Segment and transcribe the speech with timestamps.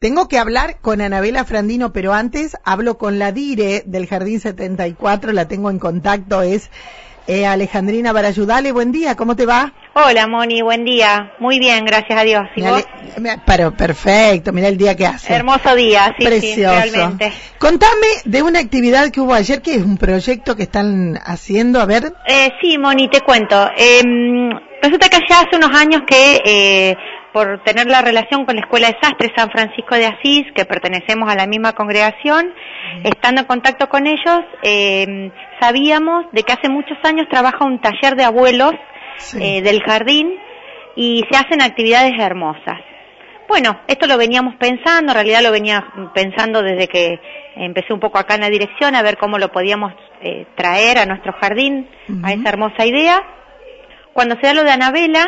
[0.00, 5.32] Tengo que hablar con Anabela Frandino, pero antes hablo con la dire del Jardín 74,
[5.32, 6.70] la tengo en contacto, es
[7.26, 8.70] eh, Alejandrina Barayudale.
[8.70, 9.72] Buen día, ¿cómo te va?
[9.94, 11.32] Hola, Moni, buen día.
[11.40, 12.42] Muy bien, gracias a Dios.
[12.54, 12.84] ¿Y vos?
[13.44, 15.34] Pero perfecto, mira el día que hace.
[15.34, 16.80] Hermoso día, sí, Precioso.
[16.80, 17.32] sí, realmente.
[17.58, 21.86] Contame de una actividad que hubo ayer, que es un proyecto que están haciendo, a
[21.86, 22.12] ver.
[22.24, 23.68] Eh, sí, Moni, te cuento.
[23.76, 24.00] Eh,
[24.80, 26.96] resulta que ya hace unos años que eh,
[27.38, 31.30] por tener la relación con la Escuela de Sastre San Francisco de Asís, que pertenecemos
[31.30, 32.52] a la misma congregación,
[33.04, 38.16] estando en contacto con ellos, eh, sabíamos de que hace muchos años trabaja un taller
[38.16, 38.72] de abuelos
[39.18, 39.38] Sí.
[39.40, 40.32] eh, del jardín
[40.96, 42.80] y se hacen actividades hermosas.
[43.46, 47.20] Bueno, esto lo veníamos pensando, en realidad lo venía pensando desde que
[47.54, 51.06] empecé un poco acá en la dirección a ver cómo lo podíamos eh, traer a
[51.06, 51.88] nuestro jardín,
[52.24, 53.22] a esa hermosa idea.
[54.12, 55.24] Cuando se da lo de Anabela,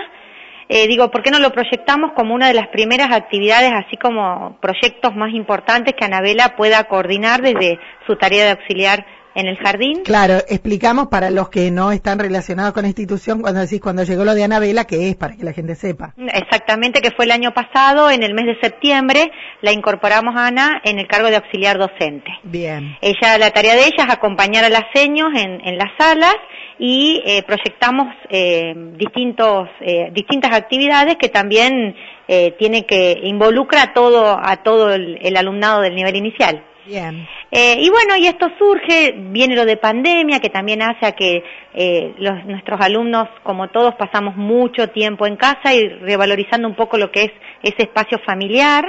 [0.73, 4.57] eh, digo, ¿por qué no lo proyectamos como una de las primeras actividades, así como
[4.61, 10.03] proyectos más importantes que Anabela pueda coordinar desde su tarea de auxiliar en el jardín?
[10.05, 14.25] Claro, explicamos para los que no están relacionados con la institución, cuando decís cuando llegó
[14.25, 16.15] lo de Anabela, que es para que la gente sepa.
[16.17, 19.31] Exactamente, que fue el año pasado, en el mes de septiembre,
[19.63, 22.31] la incorporamos a Ana en el cargo de auxiliar docente.
[22.43, 22.97] Bien.
[23.01, 26.37] Ella, la tarea de ella es acompañar a las seños en, en las salas
[26.79, 31.95] y eh, proyectamos eh, distintos, eh, distintas actividades que también
[32.27, 36.65] eh, tiene que involucra a todo, a todo el, el alumnado del nivel inicial.
[36.91, 37.29] Bien.
[37.53, 41.45] Eh, y bueno, y esto surge, viene lo de pandemia, que también hace a que
[41.73, 46.99] eh, los, nuestros alumnos, como todos, pasamos mucho tiempo en casa y revalorizando un poco
[46.99, 47.33] lo que es
[47.63, 48.85] ese espacio familiar,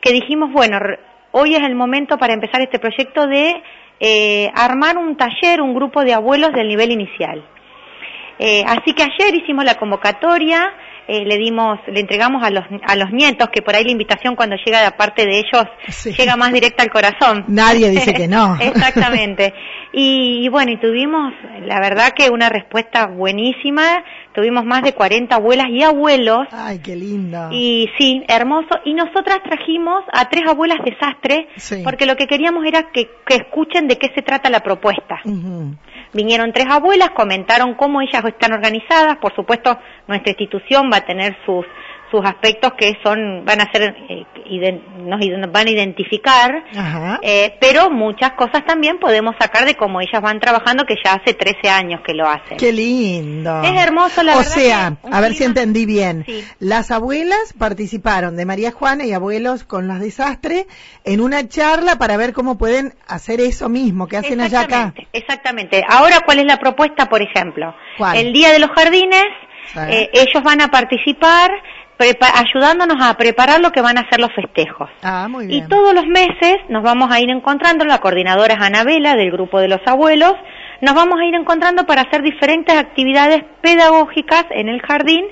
[0.00, 0.80] que dijimos, bueno,
[1.30, 3.62] hoy es el momento para empezar este proyecto de
[4.00, 7.44] eh, armar un taller, un grupo de abuelos del nivel inicial.
[8.40, 10.74] Eh, así que ayer hicimos la convocatoria,
[11.08, 14.34] eh, le dimos, le entregamos a los, a los nietos, que por ahí la invitación
[14.36, 16.12] cuando llega de parte de ellos Sí.
[16.12, 17.44] llega más directa al corazón.
[17.48, 18.56] Nadie dice que no.
[18.60, 19.54] Exactamente.
[19.92, 21.32] Y, y bueno, y tuvimos,
[21.62, 24.04] la verdad que una respuesta buenísima,
[24.34, 27.48] tuvimos más de 40 abuelas y abuelos, Ay, qué lindo.
[27.52, 28.68] y sí, hermoso.
[28.84, 31.80] Y nosotras trajimos a tres abuelas desastre, Sí.
[31.84, 35.20] porque lo que queríamos era que, que escuchen de qué se trata la propuesta.
[35.24, 35.74] Ujú.
[36.12, 39.16] Vinieron tres abuelas, comentaron cómo ellas están organizadas.
[39.18, 41.64] Por supuesto, nuestra institución va a tener sus
[42.10, 44.24] sus aspectos que son van a ser eh,
[45.00, 47.18] nos van a identificar, Ajá.
[47.22, 51.34] eh, pero muchas cosas también podemos sacar de cómo ellas van trabajando, que ya hace
[51.34, 52.56] 13 años que lo hacen.
[52.56, 53.62] Qué lindo.
[53.62, 56.24] Es hermoso, la o verdad sea, a ver si entendí bien.
[56.26, 56.44] Sí.
[56.58, 60.66] Las abuelas participaron de María Juana y abuelos con los desastres
[61.04, 64.94] en una charla para ver cómo pueden hacer eso mismo que hacen allá acá.
[65.12, 65.82] Exactamente.
[65.88, 67.74] Ahora, ¿cuál es la propuesta, por ejemplo?
[67.98, 68.16] ¿Cuál?
[68.16, 69.24] El Día de los Jardines,
[69.88, 71.50] eh, ellos van a participar
[71.98, 74.88] ayudándonos a preparar lo que van a ser los festejos.
[75.02, 75.68] Ah, muy Y bien.
[75.68, 79.68] todos los meses nos vamos a ir encontrando, la coordinadora es Anabela del grupo de
[79.68, 80.34] los abuelos,
[80.80, 85.24] nos vamos a ir encontrando para hacer diferentes actividades pedagógicas en el jardín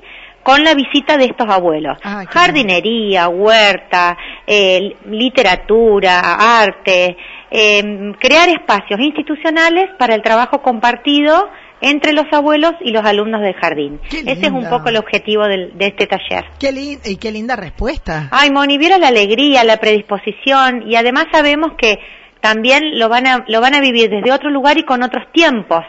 [0.42, 1.98] con la visita de estos abuelos.
[2.04, 6.20] Ah, Jardinería, huerta, eh, literatura,
[6.62, 7.16] arte,
[7.50, 11.48] eh, crear espacios institucionales para el trabajo compartido
[11.90, 14.00] entre los abuelos y los alumnos del jardín.
[14.10, 16.44] Ese es un poco el objetivo del- de este taller.
[16.58, 16.72] Qué,
[17.04, 18.28] y qué linda respuesta.
[18.30, 21.98] Ay, Moni, la alegría, la predisposición y además sabemos que
[22.44, 25.80] también lo van a, lo van a vivir desde otro lugar y con otros tiempos,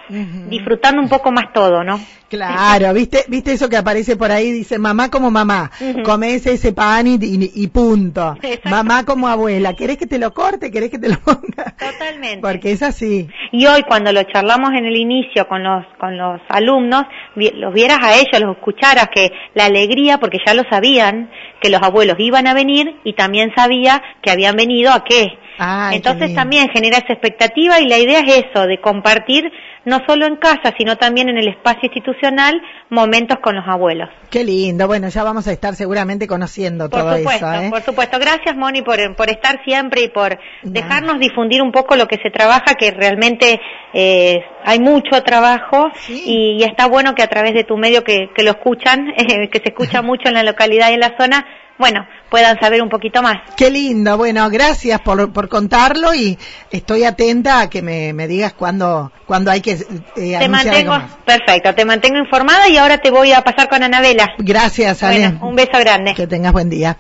[0.48, 2.00] disfrutando un poco más todo, ¿no?
[2.30, 4.52] Claro, ¿viste, viste eso que aparece por ahí?
[4.52, 6.02] Dice mamá como mamá, Ujú.
[6.04, 8.36] comes ese pan y, y- y punto.
[8.42, 8.70] Exacto.
[8.70, 10.72] Mamá como abuela, ¿querés que te lo corte?
[10.72, 11.76] ¿Querés que te lo ponga?
[11.78, 12.40] Totalmente.
[12.42, 13.28] Porque es así.
[13.52, 17.04] Y hoy cuando lo charlamos en el inicio con los, con los alumnos,
[17.36, 21.30] los vieras a ellos, los escucharas, que la alegría, porque ya lo sabían,
[21.62, 25.28] que los abuelos iban a venir y también sabía que habían venido a qué.
[25.58, 29.52] Qué Entonces también genera esa expectativa y la idea es eso, de compartir
[29.86, 34.10] no solo en casa, sino también en el espacio institucional momentos con los abuelos.
[34.32, 34.88] Qué lindo.
[34.88, 37.70] Bueno, ya vamos a estar seguramente conociendo Por todo supuesto, eso, ¿eh?
[37.70, 38.18] por supuesto.
[38.20, 42.32] Gracias, Moni, por, por estar siempre y por dejarnos difundir un poco lo que se
[42.32, 43.60] trabaja, que realmente
[43.94, 46.24] eh, hay mucho trabajo Sí.
[46.26, 49.50] y, y está bueno que a través de tu medio que, que lo escuchan, eh,
[49.50, 51.46] que se escucha mucho en la localidad y en la zona,
[51.78, 53.36] bueno, puedan saber un poquito más.
[53.58, 54.18] Qué lindo.
[54.18, 56.38] Bueno, gracias por, por contarlo y
[56.72, 59.78] estoy atenta a que me, me digas cuándo, cuándo hay que eh,
[60.16, 61.18] Te anunciar mantengo, algo más.
[61.26, 64.36] perfecto, te mantengo informada y ahora te voy a pasar con Anabela.
[64.38, 65.30] Gracias, Ale.
[65.30, 66.14] Bueno, un beso grande.
[66.14, 66.98] Que tengas buen día.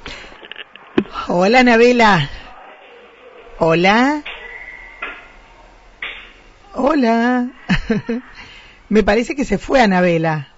[1.27, 2.29] Hola, Anabela.
[3.59, 4.21] Hola.
[6.73, 7.47] Hola.
[8.89, 10.49] Me parece que se fue Anabela.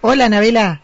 [0.00, 0.80] Hola, Anabela.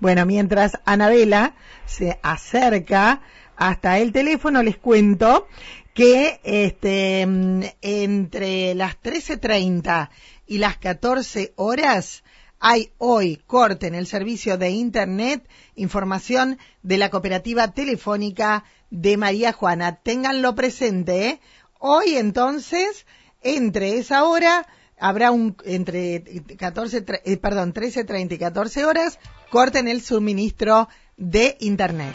[0.00, 1.54] Bueno, mientras Anabela
[1.86, 3.20] se acerca
[3.56, 5.48] hasta el teléfono, les cuento
[5.92, 10.10] que este, mm, entre las 13.30
[10.46, 12.22] y las 14 horas
[12.60, 19.52] hay hoy corte en el servicio de Internet, información de la cooperativa telefónica de María
[19.52, 19.96] Juana.
[19.96, 21.28] Ténganlo presente.
[21.28, 21.40] ¿eh?
[21.78, 23.06] Hoy entonces,
[23.42, 24.66] entre esa hora,
[25.00, 26.22] habrá un entre
[26.58, 29.18] 14, eh, perdón, 13.30 y 14 horas,
[29.50, 32.14] corte en el suministro de Internet.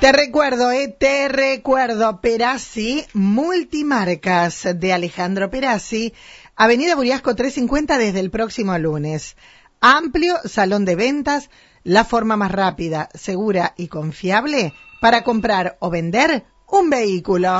[0.00, 6.14] Te recuerdo, eh, te recuerdo, Perazzi, multimarcas de Alejandro Perazzi,
[6.54, 9.36] Avenida Buriasco 350 desde el próximo lunes.
[9.80, 11.50] Amplio salón de ventas,
[11.84, 17.58] la forma más rápida, segura y confiable para comprar o vender un vehículo.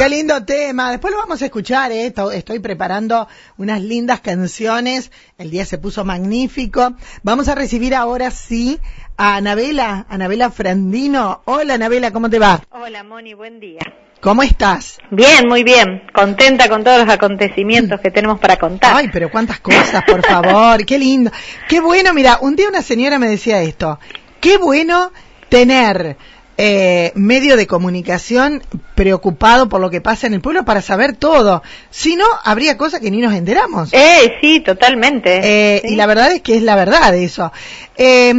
[0.00, 0.90] Qué lindo tema.
[0.92, 2.14] Después lo vamos a escuchar, ¿eh?
[2.32, 5.12] Estoy preparando unas lindas canciones.
[5.36, 6.94] El día se puso magnífico.
[7.22, 8.80] Vamos a recibir ahora sí
[9.18, 11.42] a Anabela, Anabela Frandino.
[11.44, 12.62] Hola Anabela, ¿cómo te va?
[12.70, 13.80] Hola Moni, buen día.
[14.22, 14.96] ¿Cómo estás?
[15.10, 16.04] Bien, muy bien.
[16.14, 18.96] Contenta con todos los acontecimientos que tenemos para contar.
[18.96, 20.82] Ay, pero cuántas cosas, por favor.
[20.86, 21.30] Qué lindo.
[21.68, 23.98] Qué bueno, mira, un día una señora me decía esto.
[24.40, 25.12] Qué bueno
[25.50, 26.16] tener
[26.58, 28.62] eh, medio de comunicación
[28.94, 31.62] preocupado por lo que pasa en el pueblo para saber todo.
[31.90, 33.92] Si no, habría cosas que ni nos enteramos.
[33.92, 35.40] Eh, sí, totalmente.
[35.42, 37.50] Eh, y la verdad es que es la verdad eso.
[37.96, 38.32] Eh,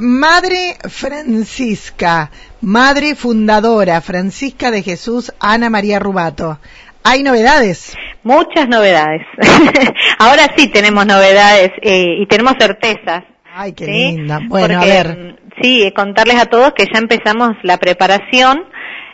[0.00, 6.58] madre Francisca, madre fundadora, Francisca de Jesús, Ana María Rubato.
[7.02, 7.94] ¿Hay novedades?
[8.22, 9.22] Muchas novedades.
[10.18, 13.24] Ahora sí tenemos novedades eh, y tenemos certezas.
[13.54, 14.40] Ay, qué linda.
[14.46, 18.64] Bueno, a ver Sí, contarles a todos que ya empezamos la preparación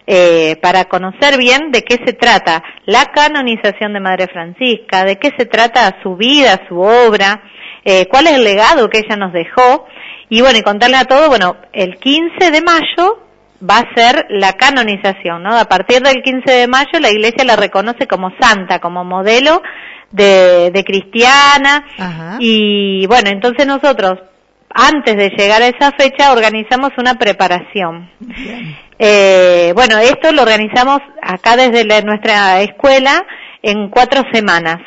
[0.07, 5.31] eh, para conocer bien de qué se trata la canonización de Madre Francisca, de qué
[5.39, 7.43] se trata su vida, su obra,
[7.85, 9.87] eh, cuál es el legado que ella nos dejó.
[10.29, 13.19] Y bueno, y contarles a todos, bueno, el 15 de mayo
[13.63, 15.57] va a ser la canonización, ¿no?
[15.57, 19.63] A partir del 15 de mayo la iglesia la reconoce como santa, como modelo
[20.11, 21.87] de, de cristiana.
[22.41, 24.19] Y bueno, entonces nosotros
[24.75, 28.11] antes de llegar a esa fecha organizamos una preparación.
[28.99, 33.25] Eh, bueno, esto lo organizamos acá desde nuestra escuela
[33.63, 34.79] en cuatro semanas.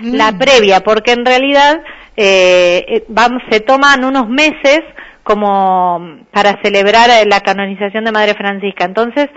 [0.00, 0.14] Mm.
[0.14, 1.80] La previa, porque en realidad
[2.16, 4.80] eh, eh, vamos, se toman unos meses
[5.22, 8.86] como para celebrar la canonización de Madre Francisca.
[8.86, 9.28] Entonces,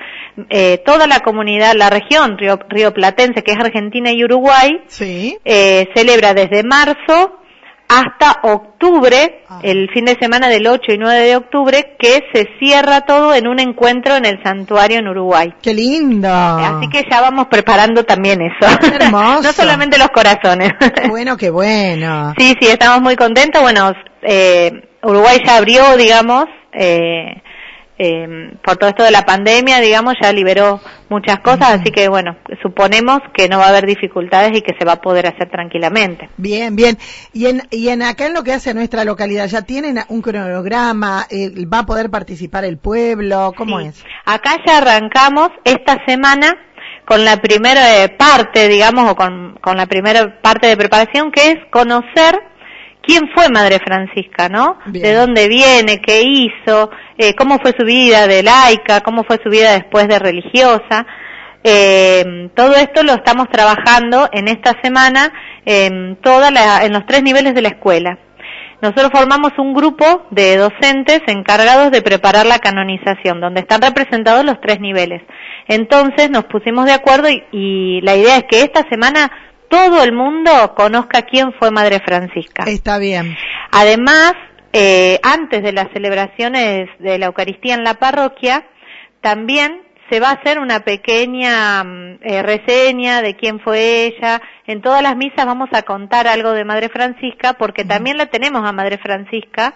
[0.49, 5.37] eh, toda la comunidad, la región río, Platense, que es Argentina y Uruguay, sí.
[5.93, 7.40] celebra desde marzo
[7.91, 9.59] hasta octubre, ah.
[9.63, 13.47] el fin de semana del 8 y 9 de octubre, que se cierra todo en
[13.47, 15.53] un encuentro en el santuario en Uruguay.
[15.61, 16.29] ¡Qué lindo!
[16.29, 18.71] Así que ya vamos preparando también eso.
[18.95, 19.41] hermoso!
[19.43, 20.71] no solamente los corazones.
[20.95, 22.33] ¡Qué bueno, qué bueno!
[22.37, 23.61] Sí, sí, estamos muy contentos.
[23.61, 23.91] Bueno,
[24.21, 24.71] eh,
[25.03, 27.41] Uruguay ya abrió, digamos, eh,
[28.03, 32.35] eh, por todo esto de la pandemia, digamos, ya liberó muchas cosas, así que bueno,
[32.59, 36.27] suponemos que no va a haber dificultades y que se va a poder hacer tranquilamente.
[36.35, 36.97] Bien, bien.
[37.31, 41.27] Y en, y en acá en lo que hace nuestra localidad, ¿ya tienen un cronograma?
[41.29, 43.53] Eh, ¿Va a poder participar el pueblo?
[43.55, 44.03] ¿Cómo es?
[44.25, 46.57] Acá ya arrancamos esta semana
[47.05, 47.83] con la primera
[48.17, 52.50] parte, digamos, o con, con la primera parte de preparación, que es conocer
[53.01, 54.77] quién fue Madre Francisca, ¿no?
[54.85, 59.49] De dónde viene, qué hizo, eh, cómo fue su vida de laica, cómo fue su
[59.49, 61.05] vida después de religiosa.
[61.63, 65.31] Eh, todo esto lo estamos trabajando en esta semana
[65.65, 66.49] en, toda
[66.83, 68.17] en los tres niveles de la escuela.
[68.81, 74.59] Nosotros formamos un grupo de docentes encargados de preparar la canonización, donde están representados los
[74.59, 75.21] tres niveles.
[75.67, 79.31] Entonces nos pusimos de acuerdo y la idea es que esta semana
[79.71, 82.65] todo el mundo conozca quién fue Madre Francisca.
[82.67, 83.35] Está bien.
[83.71, 84.33] Además,
[84.73, 88.65] eh, antes de las celebraciones de la Eucaristía en la parroquia,
[89.21, 94.41] también se va a hacer una pequeña mm, eh, reseña de quién fue ella.
[94.67, 98.67] En todas las misas vamos a contar algo de Madre Francisca, porque también la tenemos
[98.67, 99.75] a Madre Francisca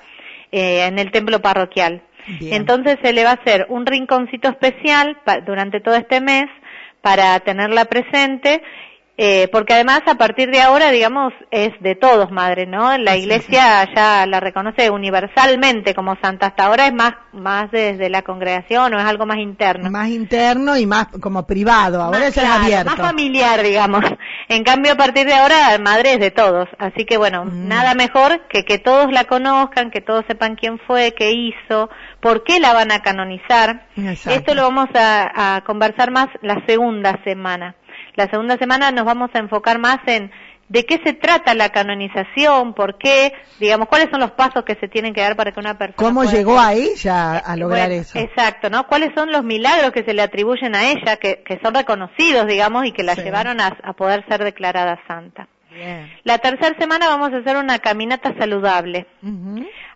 [0.52, 2.02] eh, en el templo parroquial.
[2.42, 6.48] Entonces se le va a hacer un rinconcito especial durante todo este mes
[7.02, 8.64] para tenerla presente
[9.18, 12.98] eh, porque además a partir de ahora, digamos, es de todos madre, ¿no?
[12.98, 16.48] La iglesia ya la reconoce universalmente como santa.
[16.48, 19.90] Hasta ahora es más, más desde la congregación o es algo más interno.
[19.90, 22.02] Más interno y más como privado.
[22.02, 22.92] Ahora ya es abierto.
[22.92, 24.04] Más familiar, digamos.
[24.48, 26.70] En cambio, a partir de ahora, madre es de todos.
[26.78, 27.68] Así que bueno, mm.
[27.68, 32.44] nada mejor que que todos la conozcan, que todos sepan quién fue, qué hizo, por
[32.44, 33.88] qué la van a canonizar.
[33.98, 37.76] Esto lo vamos a conversar más la segunda semana.
[38.16, 40.32] La segunda semana nos vamos a enfocar más en
[40.68, 44.88] de qué se trata la canonización, por qué, digamos, cuáles son los pasos que se
[44.88, 45.96] tienen que dar para que una persona.
[45.96, 48.18] ¿Cómo llegó a ella a lograr eso?
[48.18, 48.88] Exacto, ¿no?
[48.88, 52.86] ¿Cuáles son los milagros que se le atribuyen a ella, que, que son reconocidos, digamos,
[52.86, 55.48] y que la llevaron a, poder ser declarada santa?
[56.24, 59.08] La tercera semana vamos a hacer una caminata saludable.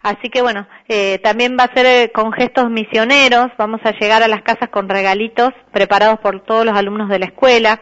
[0.02, 4.22] Así que bueno, eh, también va a ser eh, con gestos misioneros, vamos a llegar
[4.22, 7.82] a las casas con regalitos preparados por todos los alumnos de la escuela.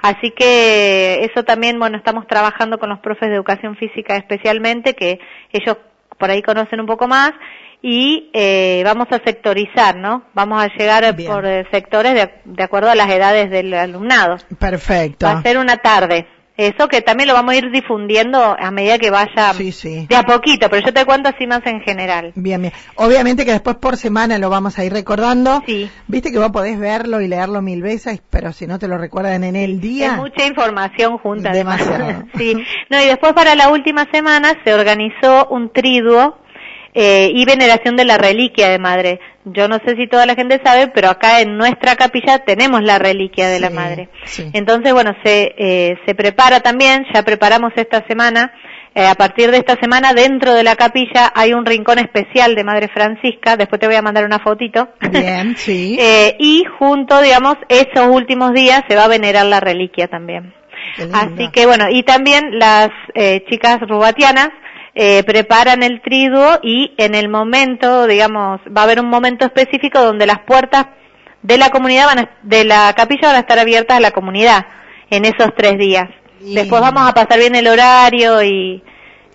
[0.00, 5.18] Así que eso también, bueno, estamos trabajando con los profes de educación física especialmente, que
[5.52, 5.76] ellos
[6.18, 7.32] por ahí conocen un poco más,
[7.80, 10.24] y eh, vamos a sectorizar, ¿no?
[10.34, 14.36] Vamos a llegar por sectores de, de, acuerdo a las edades del alumnado.
[14.58, 15.26] Perfecto.
[15.26, 16.26] Va a ser una tarde.
[16.58, 20.68] Eso que también lo vamos a ir difundiendo a medida que vaya de a poquito,
[20.68, 22.32] pero yo te cuento así más en general.
[22.34, 22.74] Bien, bien.
[22.96, 25.62] Obviamente que después por semana lo vamos a ir recordando.
[25.66, 25.88] Sí.
[26.08, 29.44] Viste que vos podés verlo y leerlo mil veces, pero si no te lo recuerdan
[29.44, 30.14] en el día.
[30.14, 31.52] Es mucha información junta.
[31.52, 32.24] Demasiado.
[32.36, 32.54] sí.
[32.90, 36.38] No, y después para la última semana se organizó un triduo
[36.92, 39.20] eh, y veneración de la reliquia de madre.
[39.52, 42.98] Yo no sé si toda la gente sabe, pero acá en nuestra capilla tenemos la
[42.98, 44.08] reliquia de la madre.
[44.52, 48.52] Entonces, bueno, se, eh, se prepara también, ya preparamos esta semana,
[48.94, 52.64] eh, a partir de esta semana dentro de la capilla hay un rincón especial de
[52.64, 54.88] Madre Francisca, después te voy a mandar una fotito.
[55.10, 55.96] Bien, sí.
[56.00, 60.52] eh, y junto, digamos, esos últimos días se va a venerar la reliquia también.
[61.12, 64.48] Así que bueno, y también las eh, chicas rubatianas
[65.00, 70.02] eh, preparan el triduo y en el momento, digamos, va a haber un momento específico
[70.02, 70.86] donde las puertas
[71.40, 74.66] de la comunidad van de la capilla van a estar abiertas a la comunidad
[75.08, 76.08] en esos tres días.
[76.40, 78.82] Después vamos a pasar bien el horario y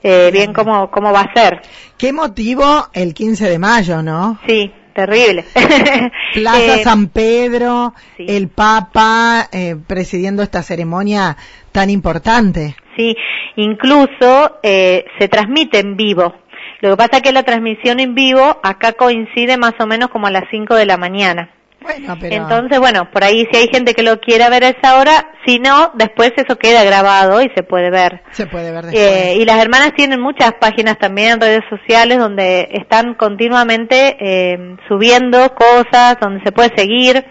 [0.04, 1.62] eh, bien cómo, cómo va a ser.
[1.98, 4.40] ¿Qué motivo el 15 de mayo, no?
[4.46, 5.46] Sí, terrible.
[6.34, 11.38] Plaza eh, San Pedro, el Papa eh, presidiendo esta ceremonia
[11.72, 12.76] tan importante.
[12.98, 13.16] Sí,
[13.56, 16.34] incluso eh, se transmite en vivo.
[16.82, 20.28] Lo que pasa es que la transmisión en vivo acá coincide más o menos como
[20.28, 21.50] a las 5 de la mañana.
[21.84, 22.36] Bueno, pero...
[22.36, 25.60] Entonces, bueno, por ahí si hay gente que lo quiera ver a esa hora, si
[25.60, 28.22] no, después eso queda grabado y se puede ver.
[28.32, 29.04] Se puede ver después.
[29.04, 34.78] Eh, y las hermanas tienen muchas páginas también en redes sociales donde están continuamente eh,
[34.88, 37.26] subiendo cosas, donde se puede seguir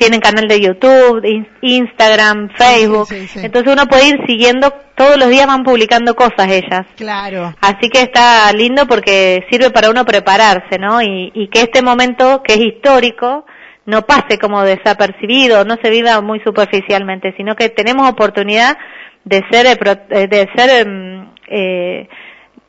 [0.00, 1.22] tienen canal de YouTube,
[1.60, 3.08] Instagram, Facebook.
[3.36, 6.86] Entonces uno puede ir siguiendo, todos los días van publicando cosas ellas.
[6.96, 7.54] Claro.
[7.60, 11.02] Así que está lindo porque sirve para uno prepararse, ¿no?
[11.02, 13.44] Y, y que este momento que es histórico
[13.84, 18.78] no pase como desapercibido, no se viva muy superficialmente, sino que tenemos oportunidad
[19.24, 19.78] de ser, eh,
[20.10, 22.08] eh, de ser, em, eh,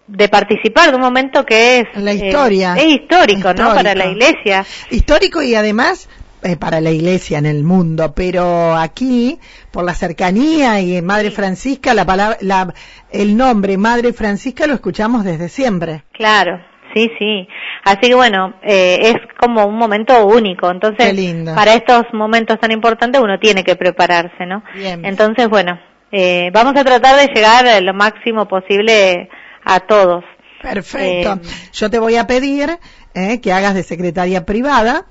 [0.08, 4.66] de participar de un momento que es la historia es histórico, no para la iglesia
[4.90, 6.10] histórico y además
[6.44, 9.40] eh, para la iglesia en el mundo, pero aquí,
[9.72, 12.74] por la cercanía y Madre Francisca, la palabra, la,
[13.12, 16.04] el nombre Madre Francisca lo escuchamos desde siempre.
[16.14, 16.60] Claro,
[16.96, 17.48] sí, sí.
[17.84, 20.70] Así que bueno, eh, es como un momento único.
[20.70, 21.14] Entonces,
[21.56, 24.64] para estos momentos tan importantes uno tiene que prepararse, ¿no?
[24.76, 25.06] Bien.
[25.06, 25.80] Entonces, bueno,
[26.12, 29.30] eh, vamos a tratar de llegar lo máximo posible
[29.64, 30.24] a todos.
[30.62, 31.40] Perfecto.
[31.74, 32.70] Yo te voy a pedir
[33.14, 33.42] ¿eh?
[33.42, 35.06] que hagas de secretaria privada,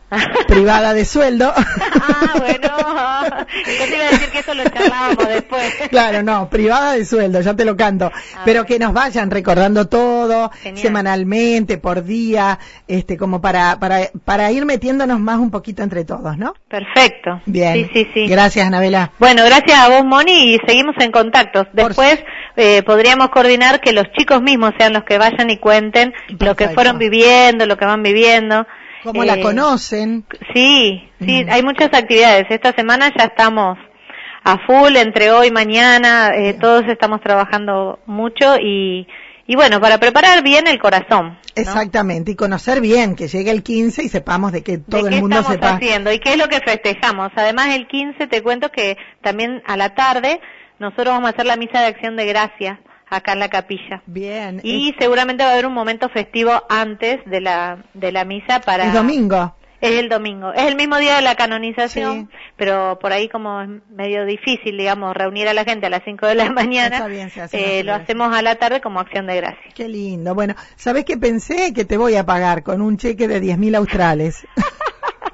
[0.48, 1.52] privada de sueldo.
[1.56, 2.70] ah, bueno.
[3.66, 5.74] Entonces iba a decir que eso lo charlábamos después.
[5.90, 8.10] claro, no, privada de sueldo, ya te lo canto.
[8.44, 14.64] Pero que nos vayan recordando todo, semanalmente, por día, este, como para, para, para ir
[14.64, 16.54] metiéndonos más un poquito entre todos, ¿no?
[16.68, 17.40] Perfecto.
[17.46, 17.74] Bien.
[17.74, 18.26] Sí, sí, sí.
[18.26, 19.12] Gracias, Anabela.
[19.18, 21.66] Bueno, gracias a vos, Moni, y seguimos en contacto.
[21.72, 22.22] Después
[22.56, 26.68] eh, podríamos coordinar que los chicos mismos sean los que vayan y cuenten lo que
[26.68, 28.66] fueron viviendo, lo que van viviendo.
[29.02, 30.24] ¿Cómo la eh, conocen?
[30.54, 32.46] Sí, sí, hay muchas actividades.
[32.50, 33.78] Esta semana ya estamos
[34.44, 39.06] a full entre hoy y mañana, eh, todos estamos trabajando mucho y,
[39.46, 41.38] y bueno, para preparar bien el corazón.
[41.54, 45.36] Exactamente, y conocer bien, que llegue el 15 y sepamos de que todo el mundo
[45.40, 45.74] estamos sepa.
[45.74, 47.30] haciendo y qué es lo que festejamos.
[47.36, 50.40] Además, el 15 te cuento que también a la tarde
[50.78, 52.78] nosotros vamos a hacer la misa de acción de gracias
[53.10, 54.02] acá en la capilla.
[54.06, 54.60] Bien.
[54.62, 58.86] Y seguramente va a haber un momento festivo antes de la, de la misa para...
[58.86, 59.54] Es domingo.
[59.80, 60.52] Es el domingo.
[60.52, 65.14] Es el mismo día de la canonización, pero por ahí como es medio difícil, digamos,
[65.14, 67.06] reunir a la gente a las 5 de la mañana,
[67.52, 69.70] eh, lo hacemos a la tarde como acción de gracia.
[69.74, 70.34] Qué lindo.
[70.34, 71.72] Bueno, ¿sabes qué pensé?
[71.72, 74.46] Que te voy a pagar con un cheque de 10.000 australes.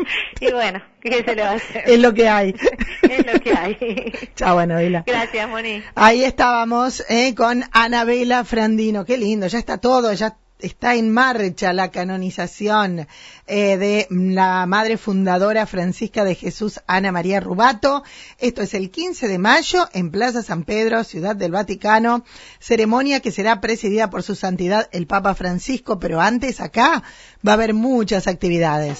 [0.40, 1.82] y bueno, ¿qué se le va a hacer?
[1.86, 2.54] Es lo que hay.
[3.02, 4.12] es lo que hay.
[4.36, 5.04] Chao, Anabela.
[5.06, 5.82] Gracias, Moni.
[5.94, 9.04] Ahí estábamos eh, con Anabela Frandino.
[9.04, 13.06] Qué lindo, ya está todo, ya está en marcha la canonización
[13.46, 18.02] eh, de la madre fundadora Francisca de Jesús, Ana María Rubato.
[18.38, 22.24] Esto es el 15 de mayo en Plaza San Pedro, Ciudad del Vaticano.
[22.58, 27.02] Ceremonia que será presidida por su santidad el Papa Francisco, pero antes acá
[27.46, 28.98] va a haber muchas actividades.